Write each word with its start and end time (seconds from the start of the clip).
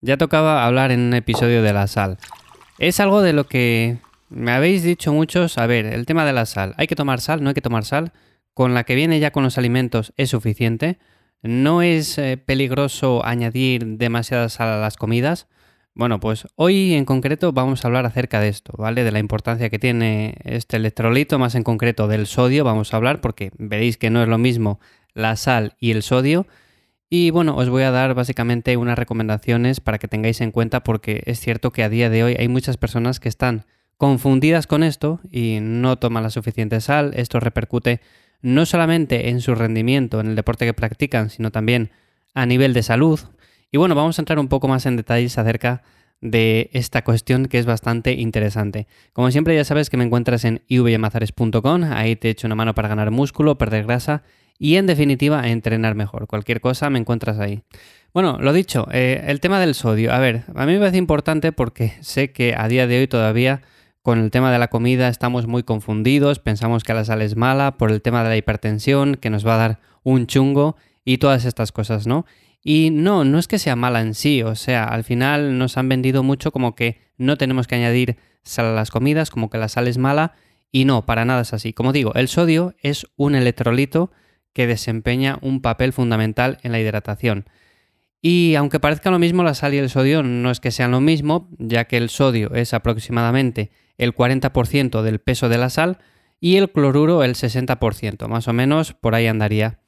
Ya 0.00 0.16
tocaba 0.16 0.64
hablar 0.64 0.92
en 0.92 1.00
un 1.00 1.14
episodio 1.14 1.60
de 1.62 1.72
la 1.72 1.88
sal. 1.88 2.18
Es 2.78 3.00
algo 3.00 3.20
de 3.20 3.32
lo 3.32 3.44
que 3.44 3.98
me 4.28 4.52
habéis 4.52 4.84
dicho 4.84 5.12
muchos. 5.12 5.58
A 5.58 5.66
ver, 5.66 5.86
el 5.86 6.06
tema 6.06 6.24
de 6.24 6.32
la 6.32 6.46
sal. 6.46 6.74
¿Hay 6.76 6.86
que 6.86 6.94
tomar 6.94 7.20
sal? 7.20 7.42
¿No 7.42 7.48
hay 7.48 7.54
que 7.54 7.60
tomar 7.60 7.84
sal? 7.84 8.12
¿Con 8.54 8.74
la 8.74 8.84
que 8.84 8.94
viene 8.94 9.18
ya 9.18 9.32
con 9.32 9.42
los 9.42 9.58
alimentos 9.58 10.12
es 10.16 10.30
suficiente? 10.30 10.98
¿No 11.42 11.82
es 11.82 12.16
eh, 12.18 12.36
peligroso 12.36 13.24
añadir 13.24 13.84
demasiada 13.98 14.48
sal 14.48 14.68
a 14.68 14.78
las 14.78 14.96
comidas? 14.96 15.48
Bueno, 15.94 16.20
pues 16.20 16.46
hoy 16.54 16.94
en 16.94 17.04
concreto 17.04 17.52
vamos 17.52 17.84
a 17.84 17.88
hablar 17.88 18.06
acerca 18.06 18.38
de 18.38 18.48
esto, 18.48 18.72
¿vale? 18.78 19.02
De 19.02 19.10
la 19.10 19.18
importancia 19.18 19.68
que 19.68 19.80
tiene 19.80 20.36
este 20.44 20.76
electrolito, 20.76 21.40
más 21.40 21.56
en 21.56 21.64
concreto 21.64 22.06
del 22.06 22.28
sodio, 22.28 22.62
vamos 22.62 22.94
a 22.94 22.98
hablar 22.98 23.20
porque 23.20 23.50
veréis 23.58 23.96
que 23.98 24.10
no 24.10 24.22
es 24.22 24.28
lo 24.28 24.38
mismo 24.38 24.78
la 25.12 25.34
sal 25.34 25.74
y 25.80 25.90
el 25.90 26.04
sodio. 26.04 26.46
Y 27.10 27.30
bueno, 27.30 27.56
os 27.56 27.70
voy 27.70 27.84
a 27.84 27.90
dar 27.90 28.14
básicamente 28.14 28.76
unas 28.76 28.98
recomendaciones 28.98 29.80
para 29.80 29.98
que 29.98 30.08
tengáis 30.08 30.40
en 30.42 30.50
cuenta 30.50 30.84
porque 30.84 31.22
es 31.24 31.40
cierto 31.40 31.72
que 31.72 31.82
a 31.82 31.88
día 31.88 32.10
de 32.10 32.22
hoy 32.22 32.36
hay 32.38 32.48
muchas 32.48 32.76
personas 32.76 33.18
que 33.18 33.30
están 33.30 33.64
confundidas 33.96 34.66
con 34.66 34.82
esto 34.82 35.20
y 35.30 35.58
no 35.60 35.98
toman 35.98 36.22
la 36.22 36.30
suficiente 36.30 36.80
sal. 36.82 37.12
Esto 37.16 37.40
repercute 37.40 38.00
no 38.42 38.66
solamente 38.66 39.30
en 39.30 39.40
su 39.40 39.54
rendimiento 39.54 40.20
en 40.20 40.28
el 40.28 40.36
deporte 40.36 40.66
que 40.66 40.74
practican, 40.74 41.30
sino 41.30 41.50
también 41.50 41.90
a 42.34 42.44
nivel 42.44 42.74
de 42.74 42.82
salud. 42.82 43.18
Y 43.72 43.78
bueno, 43.78 43.94
vamos 43.94 44.18
a 44.18 44.22
entrar 44.22 44.38
un 44.38 44.48
poco 44.48 44.68
más 44.68 44.84
en 44.84 44.96
detalles 44.96 45.38
acerca 45.38 45.82
de 46.20 46.68
esta 46.72 47.02
cuestión 47.04 47.46
que 47.46 47.58
es 47.58 47.64
bastante 47.64 48.12
interesante. 48.12 48.86
Como 49.14 49.30
siempre 49.30 49.54
ya 49.54 49.64
sabes 49.64 49.88
que 49.88 49.96
me 49.96 50.04
encuentras 50.04 50.44
en 50.44 50.62
ivyamazares.com, 50.68 51.84
ahí 51.84 52.16
te 52.16 52.28
echo 52.28 52.46
una 52.46 52.54
mano 52.54 52.74
para 52.74 52.88
ganar 52.88 53.10
músculo, 53.10 53.56
perder 53.56 53.84
grasa 53.84 54.24
y 54.58 54.76
en 54.76 54.86
definitiva 54.86 55.48
entrenar 55.48 55.94
mejor. 55.94 56.26
Cualquier 56.26 56.60
cosa 56.60 56.90
me 56.90 56.98
encuentras 56.98 57.38
ahí. 57.38 57.62
Bueno, 58.12 58.38
lo 58.40 58.52
dicho, 58.52 58.88
eh, 58.90 59.24
el 59.28 59.40
tema 59.40 59.60
del 59.60 59.74
sodio. 59.74 60.12
A 60.12 60.18
ver, 60.18 60.44
a 60.54 60.66
mí 60.66 60.72
me 60.72 60.78
parece 60.80 60.98
importante 60.98 61.52
porque 61.52 61.92
sé 62.00 62.32
que 62.32 62.54
a 62.56 62.66
día 62.68 62.86
de 62.86 63.00
hoy 63.00 63.06
todavía 63.06 63.62
con 64.02 64.18
el 64.18 64.30
tema 64.30 64.50
de 64.50 64.58
la 64.58 64.68
comida 64.68 65.08
estamos 65.08 65.46
muy 65.46 65.62
confundidos, 65.62 66.38
pensamos 66.38 66.82
que 66.82 66.94
la 66.94 67.04
sal 67.04 67.20
es 67.20 67.36
mala 67.36 67.76
por 67.76 67.90
el 67.90 68.00
tema 68.00 68.22
de 68.22 68.30
la 68.30 68.36
hipertensión, 68.36 69.16
que 69.16 69.28
nos 69.28 69.46
va 69.46 69.54
a 69.54 69.58
dar 69.58 69.80
un 70.02 70.26
chungo 70.26 70.76
y 71.04 71.18
todas 71.18 71.44
estas 71.44 71.72
cosas, 71.72 72.06
¿no? 72.06 72.24
Y 72.62 72.90
no, 72.90 73.24
no 73.24 73.38
es 73.38 73.48
que 73.48 73.58
sea 73.58 73.76
mala 73.76 74.00
en 74.00 74.14
sí, 74.14 74.42
o 74.42 74.54
sea, 74.54 74.84
al 74.84 75.04
final 75.04 75.58
nos 75.58 75.76
han 75.76 75.88
vendido 75.88 76.22
mucho 76.22 76.52
como 76.52 76.74
que 76.74 77.00
no 77.18 77.36
tenemos 77.36 77.66
que 77.66 77.74
añadir 77.74 78.16
sal 78.42 78.66
a 78.66 78.72
las 78.72 78.90
comidas, 78.90 79.30
como 79.30 79.50
que 79.50 79.58
la 79.58 79.68
sal 79.68 79.88
es 79.88 79.98
mala, 79.98 80.32
y 80.72 80.84
no, 80.84 81.04
para 81.04 81.24
nada 81.24 81.42
es 81.42 81.52
así. 81.52 81.72
Como 81.72 81.92
digo, 81.92 82.14
el 82.14 82.28
sodio 82.28 82.74
es 82.82 83.06
un 83.16 83.34
electrolito 83.34 84.10
que 84.58 84.66
desempeña 84.66 85.38
un 85.40 85.62
papel 85.62 85.92
fundamental 85.92 86.58
en 86.64 86.72
la 86.72 86.80
hidratación. 86.80 87.44
Y 88.20 88.56
aunque 88.56 88.80
parezca 88.80 89.08
lo 89.08 89.20
mismo, 89.20 89.44
la 89.44 89.54
sal 89.54 89.72
y 89.72 89.78
el 89.78 89.88
sodio 89.88 90.24
no 90.24 90.50
es 90.50 90.58
que 90.58 90.72
sean 90.72 90.90
lo 90.90 91.00
mismo, 91.00 91.48
ya 91.58 91.84
que 91.84 91.96
el 91.96 92.08
sodio 92.08 92.52
es 92.52 92.74
aproximadamente 92.74 93.70
el 93.98 94.12
40% 94.12 95.02
del 95.02 95.20
peso 95.20 95.48
de 95.48 95.58
la 95.58 95.70
sal 95.70 95.98
y 96.40 96.56
el 96.56 96.72
cloruro 96.72 97.22
el 97.22 97.36
60%, 97.36 98.26
más 98.26 98.48
o 98.48 98.52
menos 98.52 98.94
por 98.94 99.14
ahí 99.14 99.28
andaría. 99.28 99.78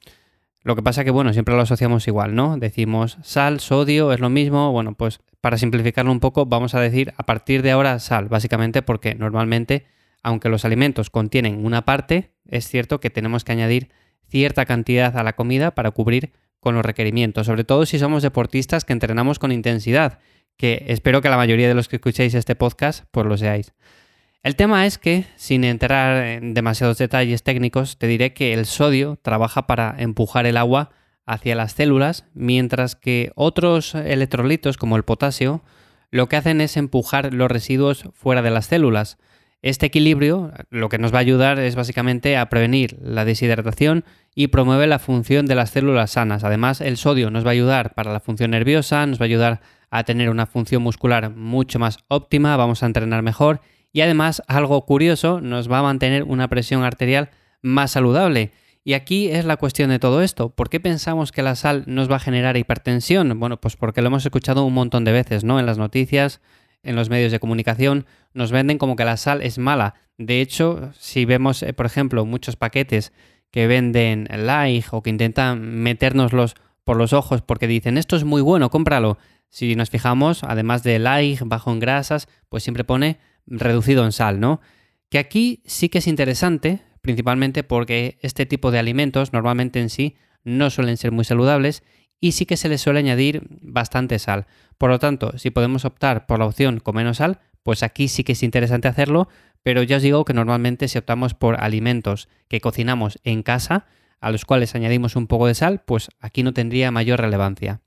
Lo 0.63 0.77
que 0.77 0.81
pasa 0.81 1.03
que, 1.03 1.11
bueno, 1.11 1.33
siempre 1.33 1.53
lo 1.53 1.63
asociamos 1.63 2.07
igual, 2.07 2.33
¿no? 2.33 2.57
Decimos 2.57 3.17
sal, 3.23 3.59
sodio, 3.59 4.13
es 4.13 4.21
lo 4.21 4.29
mismo. 4.29 4.71
Bueno, 4.71 4.95
pues 4.95 5.19
para 5.41 5.57
simplificarlo 5.57 6.13
un 6.13 6.21
poco, 6.21 6.45
vamos 6.45 6.75
a 6.75 6.79
decir 6.79 7.13
a 7.17 7.25
partir 7.25 7.61
de 7.61 7.71
ahora 7.71 7.99
sal, 7.99 8.29
básicamente 8.29 8.81
porque 8.83 9.15
normalmente, 9.15 9.85
aunque 10.23 10.47
los 10.47 10.63
alimentos 10.63 11.09
contienen 11.09 11.65
una 11.65 11.83
parte, 11.83 12.31
es 12.45 12.69
cierto 12.69 13.01
que 13.01 13.09
tenemos 13.09 13.43
que 13.43 13.51
añadir 13.51 13.89
cierta 14.31 14.65
cantidad 14.65 15.15
a 15.17 15.23
la 15.23 15.33
comida 15.33 15.75
para 15.75 15.91
cubrir 15.91 16.31
con 16.59 16.73
los 16.73 16.85
requerimientos, 16.85 17.47
sobre 17.47 17.65
todo 17.65 17.85
si 17.85 17.99
somos 17.99 18.23
deportistas 18.23 18.85
que 18.85 18.93
entrenamos 18.93 19.37
con 19.37 19.51
intensidad, 19.51 20.19
que 20.57 20.85
espero 20.87 21.21
que 21.21 21.29
la 21.29 21.37
mayoría 21.37 21.67
de 21.67 21.73
los 21.73 21.87
que 21.87 21.97
escuchéis 21.97 22.33
este 22.33 22.55
podcast 22.55 23.05
pues 23.11 23.27
lo 23.27 23.37
seáis. 23.37 23.73
El 24.41 24.55
tema 24.55 24.87
es 24.87 24.97
que, 24.97 25.25
sin 25.35 25.63
entrar 25.63 26.25
en 26.25 26.55
demasiados 26.55 26.97
detalles 26.97 27.43
técnicos, 27.43 27.97
te 27.99 28.07
diré 28.07 28.33
que 28.33 28.53
el 28.53 28.65
sodio 28.65 29.19
trabaja 29.21 29.67
para 29.67 29.95
empujar 29.99 30.47
el 30.47 30.57
agua 30.57 30.89
hacia 31.27 31.55
las 31.55 31.73
células, 31.73 32.25
mientras 32.33 32.95
que 32.95 33.31
otros 33.35 33.93
electrolitos 33.93 34.77
como 34.77 34.97
el 34.97 35.03
potasio 35.03 35.61
lo 36.09 36.27
que 36.27 36.37
hacen 36.37 36.59
es 36.59 36.75
empujar 36.77 37.33
los 37.33 37.51
residuos 37.51 38.05
fuera 38.13 38.41
de 38.41 38.49
las 38.49 38.65
células. 38.65 39.17
Este 39.61 39.85
equilibrio 39.85 40.51
lo 40.69 40.89
que 40.89 40.97
nos 40.97 41.13
va 41.13 41.17
a 41.17 41.21
ayudar 41.21 41.59
es 41.59 41.75
básicamente 41.75 42.35
a 42.37 42.49
prevenir 42.49 42.97
la 43.01 43.25
deshidratación 43.25 44.05
y 44.33 44.47
promueve 44.47 44.87
la 44.87 44.99
función 44.99 45.45
de 45.45 45.55
las 45.55 45.69
células 45.69 46.11
sanas. 46.11 46.43
Además, 46.43 46.81
el 46.81 46.97
sodio 46.97 47.29
nos 47.29 47.45
va 47.45 47.49
a 47.49 47.53
ayudar 47.53 47.93
para 47.93 48.11
la 48.11 48.19
función 48.19 48.51
nerviosa, 48.51 49.05
nos 49.05 49.19
va 49.19 49.25
a 49.25 49.27
ayudar 49.27 49.61
a 49.91 50.03
tener 50.03 50.29
una 50.29 50.45
función 50.45 50.81
muscular 50.81 51.29
mucho 51.29 51.77
más 51.77 51.99
óptima, 52.07 52.57
vamos 52.57 52.81
a 52.81 52.87
entrenar 52.87 53.21
mejor 53.21 53.61
y 53.93 54.01
además, 54.01 54.41
algo 54.47 54.85
curioso, 54.85 55.41
nos 55.41 55.69
va 55.69 55.79
a 55.79 55.83
mantener 55.83 56.23
una 56.23 56.47
presión 56.47 56.83
arterial 56.83 57.29
más 57.61 57.91
saludable. 57.91 58.51
Y 58.83 58.93
aquí 58.93 59.29
es 59.29 59.45
la 59.45 59.57
cuestión 59.57 59.89
de 59.89 59.99
todo 59.99 60.21
esto. 60.21 60.49
¿Por 60.49 60.69
qué 60.69 60.79
pensamos 60.79 61.31
que 61.31 61.43
la 61.43 61.55
sal 61.55 61.83
nos 61.85 62.09
va 62.09 62.15
a 62.15 62.19
generar 62.19 62.57
hipertensión? 62.57 63.39
Bueno, 63.39 63.59
pues 63.59 63.75
porque 63.75 64.01
lo 64.01 64.07
hemos 64.07 64.25
escuchado 64.25 64.63
un 64.65 64.73
montón 64.73 65.03
de 65.03 65.11
veces, 65.11 65.43
¿no? 65.43 65.59
En 65.59 65.65
las 65.65 65.77
noticias, 65.77 66.41
en 66.83 66.95
los 66.95 67.09
medios 67.09 67.31
de 67.31 67.39
comunicación, 67.39 68.05
nos 68.33 68.51
venden 68.51 68.77
como 68.77 68.95
que 68.95 69.05
la 69.05 69.17
sal 69.17 69.41
es 69.41 69.57
mala. 69.57 69.95
De 70.17 70.41
hecho, 70.41 70.91
si 70.97 71.25
vemos, 71.25 71.63
eh, 71.63 71.73
por 71.73 71.85
ejemplo, 71.85 72.25
muchos 72.25 72.55
paquetes 72.55 73.11
que 73.51 73.67
venden 73.67 74.27
like 74.29 74.87
o 74.91 75.03
que 75.03 75.09
intentan 75.09 75.61
metérnoslos 75.61 76.55
por 76.83 76.97
los 76.97 77.13
ojos 77.13 77.41
porque 77.41 77.67
dicen 77.67 77.97
esto 77.97 78.15
es 78.15 78.23
muy 78.23 78.41
bueno, 78.41 78.69
cómpralo. 78.69 79.17
Si 79.49 79.75
nos 79.75 79.89
fijamos, 79.89 80.43
además 80.43 80.83
de 80.83 80.99
like, 80.99 81.43
bajo 81.45 81.71
en 81.71 81.79
grasas, 81.79 82.27
pues 82.49 82.63
siempre 82.63 82.83
pone 82.83 83.19
reducido 83.45 84.05
en 84.05 84.13
sal, 84.13 84.39
¿no? 84.39 84.61
Que 85.09 85.19
aquí 85.19 85.61
sí 85.65 85.89
que 85.89 85.97
es 85.97 86.07
interesante, 86.07 86.81
principalmente 87.01 87.63
porque 87.63 88.17
este 88.21 88.45
tipo 88.45 88.71
de 88.71 88.79
alimentos 88.79 89.33
normalmente 89.33 89.81
en 89.81 89.89
sí 89.89 90.15
no 90.43 90.69
suelen 90.69 90.97
ser 90.97 91.11
muy 91.11 91.25
saludables 91.25 91.83
y 92.21 92.31
sí 92.31 92.45
que 92.45 92.55
se 92.55 92.69
les 92.69 92.81
suele 92.81 92.99
añadir 92.99 93.41
bastante 93.61 94.19
sal. 94.19 94.45
Por 94.81 94.89
lo 94.89 94.97
tanto, 94.97 95.37
si 95.37 95.51
podemos 95.51 95.85
optar 95.85 96.25
por 96.25 96.39
la 96.39 96.45
opción 96.45 96.79
con 96.79 96.95
menos 96.95 97.17
sal, 97.17 97.39
pues 97.61 97.83
aquí 97.83 98.07
sí 98.07 98.23
que 98.23 98.31
es 98.31 98.41
interesante 98.41 98.87
hacerlo, 98.87 99.29
pero 99.61 99.83
ya 99.83 99.97
os 99.97 100.01
digo 100.01 100.25
que 100.25 100.33
normalmente 100.33 100.87
si 100.87 100.97
optamos 100.97 101.35
por 101.35 101.61
alimentos 101.61 102.27
que 102.47 102.61
cocinamos 102.61 103.19
en 103.23 103.43
casa, 103.43 103.85
a 104.19 104.31
los 104.31 104.43
cuales 104.43 104.73
añadimos 104.73 105.15
un 105.15 105.27
poco 105.27 105.45
de 105.45 105.53
sal, 105.53 105.83
pues 105.85 106.09
aquí 106.19 106.41
no 106.41 106.53
tendría 106.53 106.89
mayor 106.89 107.21
relevancia. 107.21 107.81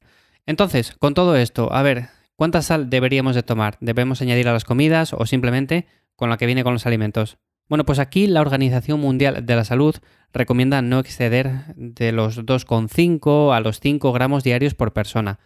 Entonces, 0.46 0.94
con 0.98 1.14
todo 1.14 1.34
esto, 1.34 1.72
a 1.72 1.82
ver, 1.82 2.10
¿Cuánta 2.36 2.62
sal 2.62 2.90
deberíamos 2.90 3.36
de 3.36 3.44
tomar? 3.44 3.76
¿Debemos 3.80 4.20
añadir 4.20 4.48
a 4.48 4.52
las 4.52 4.64
comidas 4.64 5.12
o 5.12 5.24
simplemente 5.24 5.86
con 6.16 6.30
la 6.30 6.36
que 6.36 6.46
viene 6.46 6.64
con 6.64 6.72
los 6.72 6.84
alimentos? 6.84 7.38
Bueno, 7.68 7.84
pues 7.84 8.00
aquí 8.00 8.26
la 8.26 8.40
Organización 8.40 9.00
Mundial 9.00 9.46
de 9.46 9.56
la 9.56 9.64
Salud 9.64 9.94
recomienda 10.32 10.82
no 10.82 10.98
exceder 10.98 11.74
de 11.76 12.10
los 12.10 12.44
2,5 12.44 13.56
a 13.56 13.60
los 13.60 13.78
5 13.78 14.12
gramos 14.12 14.42
diarios 14.42 14.74
por 14.74 14.92
persona, 14.92 15.38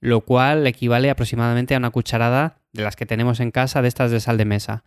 lo 0.00 0.22
cual 0.22 0.66
equivale 0.66 1.10
aproximadamente 1.10 1.74
a 1.74 1.78
una 1.78 1.90
cucharada 1.90 2.58
de 2.72 2.82
las 2.82 2.96
que 2.96 3.06
tenemos 3.06 3.40
en 3.40 3.50
casa 3.50 3.82
de 3.82 3.88
estas 3.88 4.10
de 4.10 4.20
sal 4.20 4.36
de 4.36 4.44
mesa. 4.44 4.84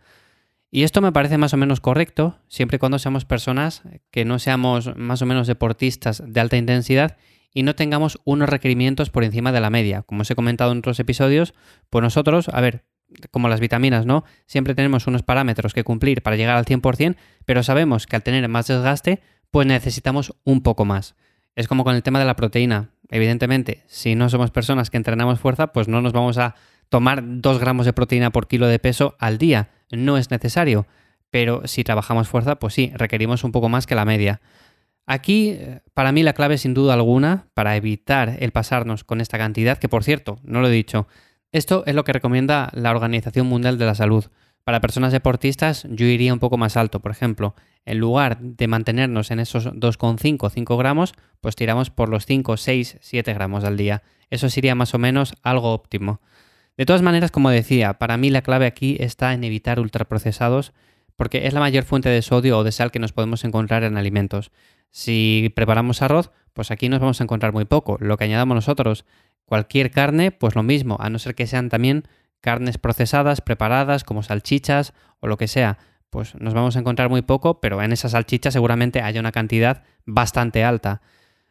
Y 0.70 0.84
esto 0.84 1.00
me 1.00 1.12
parece 1.12 1.36
más 1.36 1.52
o 1.52 1.56
menos 1.56 1.80
correcto, 1.80 2.38
siempre 2.46 2.76
y 2.76 2.78
cuando 2.78 2.98
seamos 2.98 3.24
personas 3.24 3.82
que 4.12 4.24
no 4.24 4.38
seamos 4.38 4.96
más 4.96 5.20
o 5.20 5.26
menos 5.26 5.48
deportistas 5.48 6.22
de 6.24 6.40
alta 6.40 6.56
intensidad 6.56 7.16
y 7.52 7.64
no 7.64 7.74
tengamos 7.74 8.20
unos 8.24 8.48
requerimientos 8.48 9.10
por 9.10 9.24
encima 9.24 9.50
de 9.50 9.60
la 9.60 9.70
media. 9.70 10.02
Como 10.02 10.22
os 10.22 10.30
he 10.30 10.36
comentado 10.36 10.70
en 10.70 10.78
otros 10.78 11.00
episodios, 11.00 11.54
pues 11.90 12.02
nosotros, 12.02 12.48
a 12.48 12.60
ver, 12.60 12.84
como 13.32 13.48
las 13.48 13.58
vitaminas, 13.58 14.06
¿no? 14.06 14.24
Siempre 14.46 14.76
tenemos 14.76 15.08
unos 15.08 15.24
parámetros 15.24 15.74
que 15.74 15.82
cumplir 15.82 16.22
para 16.22 16.36
llegar 16.36 16.56
al 16.56 16.64
100%, 16.64 17.16
pero 17.44 17.64
sabemos 17.64 18.06
que 18.06 18.14
al 18.14 18.22
tener 18.22 18.46
más 18.48 18.68
desgaste, 18.68 19.20
pues 19.50 19.66
necesitamos 19.66 20.34
un 20.44 20.62
poco 20.62 20.84
más. 20.84 21.16
Es 21.56 21.66
como 21.66 21.82
con 21.82 21.96
el 21.96 22.04
tema 22.04 22.20
de 22.20 22.24
la 22.24 22.36
proteína. 22.36 22.90
Evidentemente, 23.10 23.82
si 23.86 24.14
no 24.14 24.28
somos 24.30 24.50
personas 24.50 24.88
que 24.88 24.96
entrenamos 24.96 25.40
fuerza, 25.40 25.68
pues 25.68 25.88
no 25.88 26.00
nos 26.00 26.12
vamos 26.12 26.38
a 26.38 26.54
tomar 26.88 27.22
2 27.24 27.58
gramos 27.58 27.86
de 27.86 27.92
proteína 27.92 28.30
por 28.30 28.46
kilo 28.46 28.66
de 28.66 28.78
peso 28.78 29.16
al 29.18 29.38
día. 29.38 29.70
No 29.90 30.16
es 30.16 30.30
necesario. 30.30 30.86
Pero 31.30 31.66
si 31.66 31.84
trabajamos 31.84 32.28
fuerza, 32.28 32.56
pues 32.56 32.74
sí, 32.74 32.92
requerimos 32.94 33.44
un 33.44 33.52
poco 33.52 33.68
más 33.68 33.86
que 33.86 33.94
la 33.94 34.04
media. 34.04 34.40
Aquí, 35.06 35.50
eh, 35.50 35.80
para 35.94 36.12
mí, 36.12 36.22
la 36.22 36.32
clave 36.34 36.58
sin 36.58 36.74
duda 36.74 36.94
alguna, 36.94 37.46
para 37.54 37.76
evitar 37.76 38.36
el 38.40 38.52
pasarnos 38.52 39.04
con 39.04 39.20
esta 39.20 39.38
cantidad, 39.38 39.78
que 39.78 39.88
por 39.88 40.04
cierto, 40.04 40.38
no 40.44 40.60
lo 40.60 40.68
he 40.68 40.72
dicho, 40.72 41.08
esto 41.52 41.82
es 41.86 41.94
lo 41.94 42.04
que 42.04 42.12
recomienda 42.12 42.70
la 42.74 42.92
Organización 42.92 43.46
Mundial 43.46 43.76
de 43.78 43.86
la 43.86 43.94
Salud. 43.96 44.26
Para 44.64 44.80
personas 44.80 45.12
deportistas 45.12 45.86
yo 45.90 46.06
iría 46.06 46.32
un 46.32 46.38
poco 46.38 46.56
más 46.56 46.76
alto, 46.76 47.00
por 47.00 47.10
ejemplo, 47.10 47.54
en 47.84 47.98
lugar 47.98 48.38
de 48.40 48.68
mantenernos 48.68 49.30
en 49.30 49.40
esos 49.40 49.66
2,5 49.66 50.50
5 50.50 50.76
gramos, 50.76 51.14
pues 51.40 51.56
tiramos 51.56 51.90
por 51.90 52.08
los 52.08 52.26
5, 52.26 52.56
6, 52.56 52.98
7 53.00 53.34
gramos 53.34 53.64
al 53.64 53.76
día. 53.76 54.02
Eso 54.28 54.48
sería 54.50 54.74
más 54.74 54.94
o 54.94 54.98
menos 54.98 55.34
algo 55.42 55.72
óptimo. 55.72 56.20
De 56.76 56.86
todas 56.86 57.02
maneras, 57.02 57.30
como 57.30 57.50
decía, 57.50 57.94
para 57.94 58.16
mí 58.16 58.30
la 58.30 58.42
clave 58.42 58.66
aquí 58.66 58.96
está 59.00 59.32
en 59.34 59.44
evitar 59.44 59.80
ultraprocesados 59.80 60.72
porque 61.16 61.46
es 61.46 61.52
la 61.52 61.60
mayor 61.60 61.84
fuente 61.84 62.08
de 62.08 62.22
sodio 62.22 62.56
o 62.58 62.64
de 62.64 62.72
sal 62.72 62.90
que 62.90 62.98
nos 62.98 63.12
podemos 63.12 63.44
encontrar 63.44 63.84
en 63.84 63.98
alimentos. 63.98 64.52
Si 64.90 65.52
preparamos 65.54 66.00
arroz, 66.00 66.30
pues 66.54 66.70
aquí 66.70 66.88
nos 66.88 67.00
vamos 67.00 67.20
a 67.20 67.24
encontrar 67.24 67.52
muy 67.52 67.66
poco, 67.66 67.98
lo 68.00 68.16
que 68.16 68.24
añadamos 68.24 68.54
nosotros. 68.54 69.04
Cualquier 69.44 69.90
carne, 69.90 70.30
pues 70.30 70.54
lo 70.54 70.62
mismo, 70.62 70.96
a 70.98 71.10
no 71.10 71.18
ser 71.18 71.34
que 71.34 71.46
sean 71.46 71.68
también 71.68 72.04
carnes 72.40 72.78
procesadas, 72.78 73.40
preparadas, 73.40 74.04
como 74.04 74.22
salchichas 74.22 74.92
o 75.20 75.26
lo 75.26 75.36
que 75.36 75.48
sea, 75.48 75.78
pues 76.10 76.34
nos 76.34 76.54
vamos 76.54 76.76
a 76.76 76.80
encontrar 76.80 77.08
muy 77.08 77.22
poco, 77.22 77.60
pero 77.60 77.80
en 77.82 77.92
esa 77.92 78.08
salchicha 78.08 78.50
seguramente 78.50 79.00
haya 79.00 79.20
una 79.20 79.32
cantidad 79.32 79.84
bastante 80.04 80.64
alta. 80.64 81.00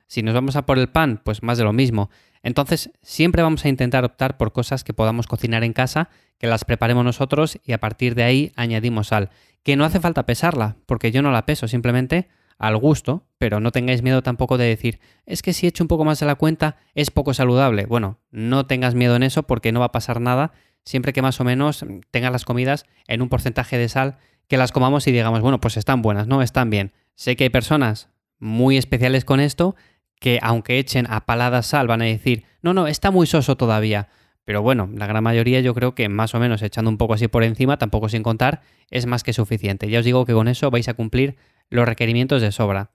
Si 0.07 0.21
nos 0.21 0.33
vamos 0.33 0.55
a 0.55 0.65
por 0.65 0.77
el 0.77 0.89
pan, 0.89 1.21
pues 1.23 1.43
más 1.43 1.57
de 1.57 1.63
lo 1.63 1.71
mismo. 1.71 2.09
Entonces, 2.43 2.91
siempre 3.01 3.43
vamos 3.43 3.65
a 3.65 3.69
intentar 3.69 4.03
optar 4.03 4.37
por 4.37 4.51
cosas 4.51 4.83
que 4.83 4.93
podamos 4.93 5.27
cocinar 5.27 5.63
en 5.63 5.73
casa, 5.73 6.09
que 6.37 6.47
las 6.47 6.65
preparemos 6.65 7.05
nosotros 7.05 7.59
y 7.63 7.73
a 7.73 7.79
partir 7.79 8.15
de 8.15 8.23
ahí 8.23 8.51
añadimos 8.55 9.07
sal. 9.07 9.29
Que 9.63 9.75
no 9.75 9.85
hace 9.85 9.99
falta 9.99 10.25
pesarla, 10.25 10.77
porque 10.85 11.11
yo 11.11 11.21
no 11.21 11.31
la 11.31 11.45
peso, 11.45 11.67
simplemente 11.67 12.27
al 12.57 12.75
gusto, 12.77 13.25
pero 13.37 13.61
no 13.61 13.71
tengáis 13.71 14.01
miedo 14.01 14.21
tampoco 14.21 14.57
de 14.57 14.65
decir, 14.65 14.99
es 15.25 15.41
que 15.41 15.53
si 15.53 15.65
echo 15.65 15.83
un 15.83 15.87
poco 15.87 16.03
más 16.03 16.19
de 16.19 16.25
la 16.25 16.35
cuenta 16.35 16.75
es 16.93 17.09
poco 17.09 17.33
saludable. 17.33 17.85
Bueno, 17.85 18.19
no 18.31 18.65
tengas 18.65 18.95
miedo 18.95 19.15
en 19.15 19.23
eso 19.23 19.43
porque 19.43 19.71
no 19.71 19.79
va 19.79 19.87
a 19.87 19.91
pasar 19.91 20.19
nada 20.19 20.51
siempre 20.85 21.13
que 21.13 21.21
más 21.21 21.39
o 21.39 21.43
menos 21.43 21.85
tengas 22.11 22.31
las 22.31 22.45
comidas 22.45 22.85
en 23.07 23.21
un 23.21 23.29
porcentaje 23.29 23.77
de 23.77 23.89
sal 23.89 24.17
que 24.47 24.57
las 24.57 24.71
comamos 24.71 25.07
y 25.07 25.11
digamos, 25.11 25.41
bueno, 25.41 25.61
pues 25.61 25.77
están 25.77 26.01
buenas, 26.01 26.27
¿no? 26.27 26.41
Están 26.41 26.69
bien. 26.69 26.91
Sé 27.15 27.35
que 27.35 27.45
hay 27.45 27.49
personas 27.49 28.09
muy 28.39 28.77
especiales 28.77 29.25
con 29.25 29.39
esto 29.39 29.75
que 30.19 30.39
aunque 30.41 30.79
echen 30.79 31.05
a 31.09 31.25
paladas 31.25 31.67
sal 31.67 31.87
van 31.87 32.01
a 32.01 32.05
decir, 32.05 32.43
no, 32.61 32.73
no, 32.73 32.87
está 32.87 33.11
muy 33.11 33.27
soso 33.27 33.55
todavía. 33.55 34.09
Pero 34.43 34.61
bueno, 34.61 34.89
la 34.95 35.05
gran 35.05 35.23
mayoría 35.23 35.61
yo 35.61 35.75
creo 35.75 35.93
que 35.93 36.09
más 36.09 36.33
o 36.33 36.39
menos 36.39 36.61
echando 36.61 36.89
un 36.89 36.97
poco 36.97 37.13
así 37.13 37.27
por 37.27 37.43
encima, 37.43 37.77
tampoco 37.77 38.09
sin 38.09 38.23
contar, 38.23 38.61
es 38.89 39.05
más 39.05 39.23
que 39.23 39.31
suficiente. 39.31 39.89
Ya 39.89 39.99
os 39.99 40.05
digo 40.05 40.25
que 40.25 40.33
con 40.33 40.47
eso 40.47 40.71
vais 40.71 40.89
a 40.89 40.95
cumplir 40.95 41.37
los 41.69 41.87
requerimientos 41.87 42.41
de 42.41 42.51
sobra. 42.51 42.89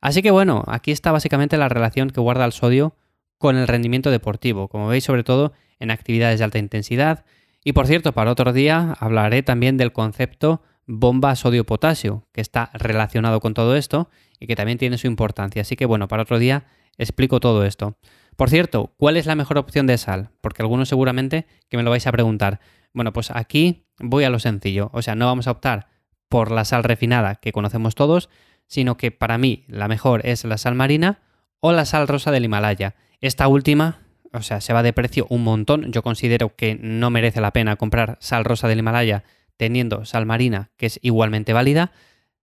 Así 0.00 0.22
que 0.22 0.30
bueno, 0.30 0.62
aquí 0.68 0.92
está 0.92 1.10
básicamente 1.10 1.56
la 1.56 1.68
relación 1.68 2.10
que 2.10 2.20
guarda 2.20 2.44
el 2.44 2.52
sodio 2.52 2.94
con 3.38 3.56
el 3.56 3.68
rendimiento 3.68 4.10
deportivo, 4.10 4.68
como 4.68 4.88
veis 4.88 5.04
sobre 5.04 5.24
todo 5.24 5.52
en 5.78 5.90
actividades 5.90 6.38
de 6.38 6.44
alta 6.44 6.58
intensidad. 6.58 7.24
Y 7.64 7.72
por 7.72 7.86
cierto, 7.86 8.12
para 8.12 8.30
otro 8.30 8.52
día 8.52 8.96
hablaré 8.98 9.42
también 9.42 9.76
del 9.76 9.92
concepto 9.92 10.62
bomba 10.86 11.34
sodio-potasio, 11.34 12.26
que 12.32 12.40
está 12.40 12.70
relacionado 12.74 13.40
con 13.40 13.54
todo 13.54 13.76
esto 13.76 14.08
y 14.38 14.46
que 14.46 14.56
también 14.56 14.78
tiene 14.78 14.98
su 14.98 15.06
importancia. 15.06 15.62
Así 15.62 15.76
que 15.76 15.86
bueno, 15.86 16.08
para 16.08 16.22
otro 16.22 16.38
día 16.38 16.66
explico 16.96 17.40
todo 17.40 17.64
esto. 17.64 17.96
Por 18.36 18.50
cierto, 18.50 18.94
¿cuál 18.96 19.16
es 19.16 19.26
la 19.26 19.34
mejor 19.34 19.58
opción 19.58 19.86
de 19.86 19.98
sal? 19.98 20.30
Porque 20.40 20.62
algunos 20.62 20.88
seguramente 20.88 21.46
que 21.68 21.76
me 21.76 21.82
lo 21.82 21.90
vais 21.90 22.06
a 22.06 22.12
preguntar. 22.12 22.60
Bueno, 22.92 23.12
pues 23.12 23.30
aquí 23.30 23.86
voy 23.98 24.24
a 24.24 24.30
lo 24.30 24.38
sencillo. 24.38 24.90
O 24.92 25.02
sea, 25.02 25.14
no 25.14 25.26
vamos 25.26 25.46
a 25.46 25.52
optar 25.52 25.88
por 26.28 26.50
la 26.50 26.64
sal 26.64 26.84
refinada 26.84 27.36
que 27.36 27.52
conocemos 27.52 27.94
todos, 27.94 28.28
sino 28.66 28.96
que 28.96 29.10
para 29.10 29.38
mí 29.38 29.64
la 29.68 29.88
mejor 29.88 30.26
es 30.26 30.44
la 30.44 30.58
sal 30.58 30.74
marina 30.74 31.20
o 31.60 31.72
la 31.72 31.84
sal 31.84 32.08
rosa 32.08 32.30
del 32.30 32.44
Himalaya. 32.44 32.94
Esta 33.20 33.48
última, 33.48 33.98
o 34.32 34.42
sea, 34.42 34.60
se 34.60 34.72
va 34.72 34.82
de 34.82 34.92
precio 34.92 35.26
un 35.30 35.44
montón. 35.44 35.92
Yo 35.92 36.02
considero 36.02 36.54
que 36.54 36.78
no 36.80 37.10
merece 37.10 37.40
la 37.40 37.52
pena 37.52 37.76
comprar 37.76 38.18
sal 38.20 38.44
rosa 38.44 38.68
del 38.68 38.78
Himalaya 38.78 39.24
teniendo 39.56 40.04
sal 40.04 40.26
marina, 40.26 40.70
que 40.76 40.86
es 40.86 40.98
igualmente 41.02 41.52
válida. 41.52 41.92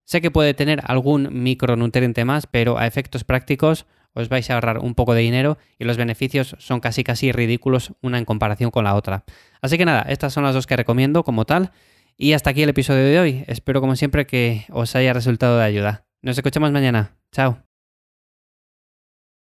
Sé 0.03 0.21
que 0.21 0.31
puede 0.31 0.53
tener 0.53 0.81
algún 0.85 1.43
micronutriente 1.43 2.25
más, 2.25 2.47
pero 2.47 2.77
a 2.77 2.87
efectos 2.87 3.23
prácticos 3.23 3.85
os 4.13 4.29
vais 4.29 4.49
a 4.49 4.55
ahorrar 4.55 4.79
un 4.79 4.95
poco 4.95 5.13
de 5.13 5.21
dinero 5.21 5.57
y 5.79 5.85
los 5.85 5.97
beneficios 5.97 6.55
son 6.59 6.79
casi 6.79 7.03
casi 7.03 7.31
ridículos 7.31 7.93
una 8.01 8.17
en 8.17 8.25
comparación 8.25 8.69
con 8.69 8.83
la 8.83 8.95
otra. 8.95 9.23
Así 9.61 9.77
que 9.77 9.85
nada, 9.85 10.05
estas 10.07 10.33
son 10.33 10.43
las 10.43 10.53
dos 10.53 10.67
que 10.67 10.75
recomiendo 10.75 11.23
como 11.23 11.45
tal. 11.45 11.71
Y 12.15 12.33
hasta 12.33 12.51
aquí 12.51 12.61
el 12.61 12.69
episodio 12.69 13.03
de 13.03 13.19
hoy. 13.19 13.43
Espero 13.47 13.81
como 13.81 13.95
siempre 13.95 14.27
que 14.27 14.65
os 14.69 14.95
haya 14.95 15.13
resultado 15.13 15.57
de 15.57 15.65
ayuda. 15.65 16.05
Nos 16.21 16.37
escuchamos 16.37 16.71
mañana. 16.71 17.15
Chao. 17.31 17.72